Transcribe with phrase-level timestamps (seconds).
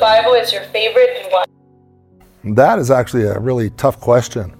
[0.00, 1.44] Bible is your favorite and why?
[2.54, 4.56] That is actually a really tough question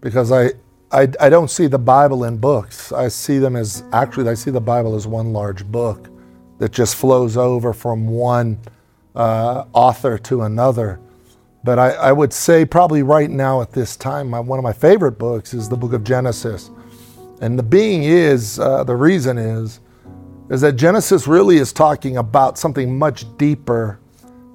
[0.00, 0.52] because I,
[0.90, 2.92] I, I don't see the Bible in books.
[2.92, 6.08] I see them as actually, I see the Bible as one large book
[6.58, 8.58] that just flows over from one
[9.14, 11.00] uh, author to another.
[11.62, 14.72] But I, I, would say, probably right now at this time, my, one of my
[14.72, 16.70] favorite books is the book of Genesis.
[17.40, 19.80] And the being is, uh, the reason is,
[20.50, 23.98] is that Genesis really is talking about something much deeper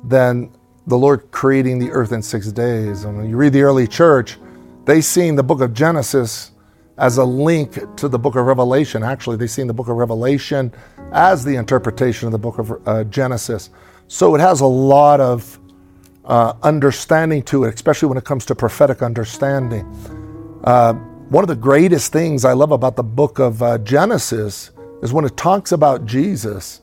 [0.03, 0.51] than
[0.87, 3.03] the Lord creating the earth in six days.
[3.03, 4.37] And when you read the early church,
[4.85, 6.51] they seen the book of Genesis
[6.97, 9.03] as a link to the book of Revelation.
[9.03, 10.73] Actually, they seen the book of Revelation
[11.11, 13.69] as the interpretation of the book of uh, Genesis.
[14.07, 15.59] So it has a lot of
[16.25, 19.85] uh, understanding to it, especially when it comes to prophetic understanding.
[20.63, 20.93] Uh,
[21.29, 25.25] one of the greatest things I love about the book of uh, Genesis is when
[25.25, 26.81] it talks about Jesus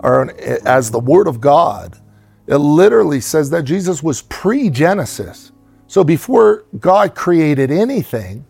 [0.00, 0.30] or
[0.66, 1.98] as the Word of God,
[2.46, 5.52] it literally says that Jesus was pre Genesis.
[5.86, 8.44] So before God created anything,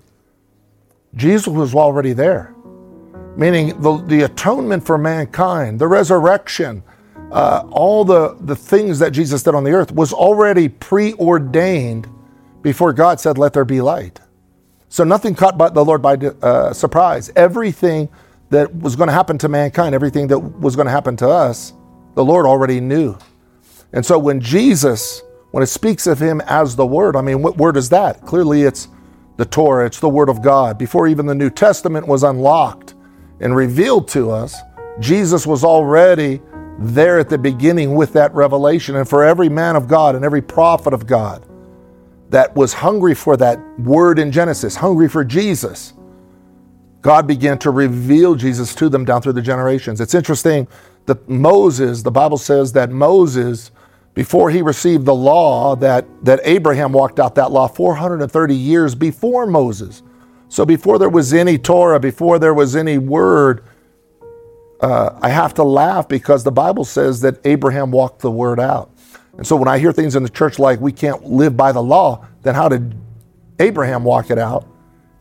[1.14, 2.54] Jesus was already there.
[3.36, 6.82] Meaning the, the atonement for mankind, the resurrection,
[7.30, 12.08] uh, all the, the things that Jesus did on the earth was already preordained
[12.62, 14.20] before God said, Let there be light.
[14.88, 17.30] So nothing caught by the Lord by uh, surprise.
[17.34, 18.08] Everything
[18.50, 21.72] that was going to happen to mankind, everything that was going to happen to us,
[22.14, 23.18] the Lord already knew.
[23.94, 27.56] And so when Jesus, when it speaks of him as the Word, I mean, what
[27.56, 28.20] word is that?
[28.26, 28.88] Clearly it's
[29.36, 30.76] the Torah, it's the Word of God.
[30.76, 32.94] Before even the New Testament was unlocked
[33.40, 34.56] and revealed to us,
[34.98, 36.42] Jesus was already
[36.78, 38.96] there at the beginning with that revelation.
[38.96, 41.46] And for every man of God and every prophet of God
[42.30, 45.92] that was hungry for that word in Genesis, hungry for Jesus,
[47.00, 50.00] God began to reveal Jesus to them down through the generations.
[50.00, 50.66] It's interesting
[51.06, 53.70] that Moses, the Bible says that Moses,
[54.14, 59.46] before he received the law, that, that Abraham walked out that law 430 years before
[59.46, 60.02] Moses.
[60.48, 63.64] So before there was any Torah, before there was any word,
[64.80, 68.90] uh, I have to laugh because the Bible says that Abraham walked the word out.
[69.36, 71.82] And so when I hear things in the church like we can't live by the
[71.82, 72.94] law, then how did
[73.58, 74.66] Abraham walk it out?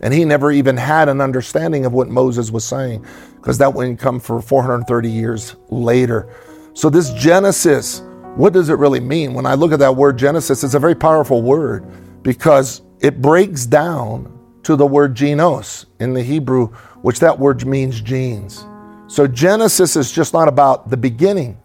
[0.01, 3.05] And he never even had an understanding of what Moses was saying
[3.37, 6.29] because that wouldn't come for 430 years later.
[6.73, 8.01] So, this Genesis,
[8.35, 9.33] what does it really mean?
[9.33, 11.85] When I look at that word Genesis, it's a very powerful word
[12.23, 14.29] because it breaks down
[14.63, 16.67] to the word genos in the Hebrew,
[17.01, 18.65] which that word means genes.
[19.07, 21.59] So Genesis is just not about the beginning,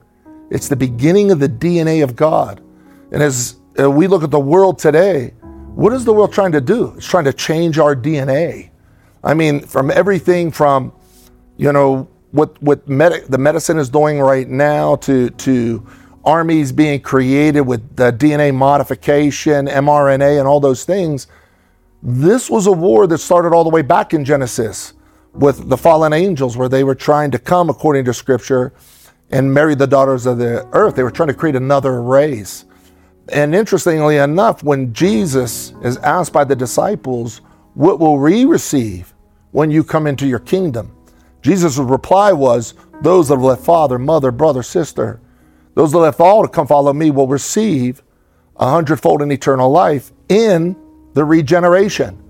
[0.51, 2.61] it's the beginning of the DNA of God.
[3.13, 5.35] And as uh, we look at the world today,
[5.75, 6.93] what is the world trying to do?
[6.97, 8.71] It's trying to change our DNA.
[9.23, 10.93] I mean, from everything from,
[11.57, 15.87] you know, what what med- the medicine is doing right now to to
[16.29, 21.27] armies being created with the DNA modification, mRNA, and all those things.
[22.03, 24.93] This was a war that started all the way back in Genesis
[25.33, 28.75] with the fallen angels, where they were trying to come, according to scripture,
[29.31, 30.97] and marry the daughters of the earth.
[30.97, 32.67] They were trying to create another race.
[33.31, 37.41] And interestingly enough, when Jesus is asked by the disciples,
[37.73, 39.15] What will we receive
[39.53, 40.95] when you come into your kingdom?
[41.41, 45.23] Jesus' reply was, Those that have left father, mother, brother, sister,
[45.79, 48.03] those that left all to come follow me will receive
[48.57, 50.75] a hundredfold in eternal life in
[51.15, 52.21] the regeneration.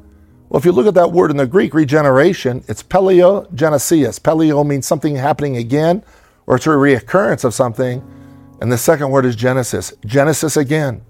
[0.50, 4.20] Well, if you look at that word in the Greek, regeneration, it's paleogenesis.
[4.20, 6.04] Paleo means something happening again,
[6.46, 8.06] or it's a reoccurrence of something.
[8.60, 9.94] And the second word is Genesis.
[10.04, 11.00] Genesis again.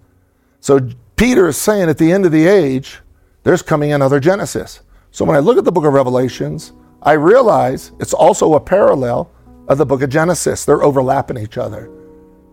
[0.60, 3.00] So Peter is saying at the end of the age,
[3.42, 4.82] there's coming another Genesis.
[5.10, 6.72] So when I look at the book of Revelations,
[7.02, 9.28] I realize it's also a parallel
[9.66, 10.64] of the book of Genesis.
[10.64, 11.90] They're overlapping each other.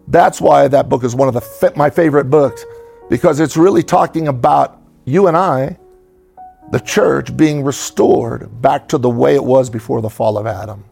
[0.08, 2.66] That's why that book is one of the, my favorite books,
[3.10, 5.78] because it's really talking about you and I
[6.72, 10.84] the church being restored back to the way it was before the fall of Adam.